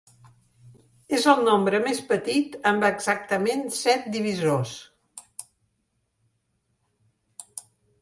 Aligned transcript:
És 1.17 1.27
el 1.33 1.41
nombre 1.47 1.81
més 1.83 2.01
petit 2.13 2.57
amb 2.71 2.87
exactament 2.91 3.63
set 3.83 4.11
divisors. 4.19 4.75